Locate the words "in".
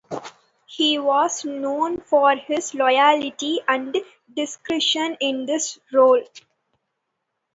5.21-5.45